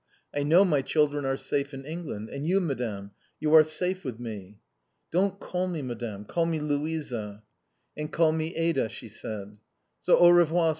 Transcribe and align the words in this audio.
I 0.33 0.41
know 0.41 0.65
my 0.65 0.81
children 0.81 1.25
are 1.25 1.37
safe 1.37 1.75
in 1.75 1.85
England. 1.85 2.29
And 2.29 2.47
you, 2.47 2.59
Madame, 2.59 3.11
you 3.39 3.53
are 3.53 3.63
safe 3.63 4.03
with 4.03 4.19
me!" 4.19 4.57
"Don't 5.11 5.39
call 5.39 5.67
me 5.67 5.83
Madame, 5.83 6.25
call 6.25 6.47
me 6.47 6.59
Louisa." 6.59 7.43
"And 7.95 8.11
call 8.11 8.31
me 8.31 8.55
Ada," 8.55 8.89
she 8.89 9.07
said. 9.09 9.59
"So, 10.01 10.17
au 10.17 10.29
revoir!" 10.31 10.69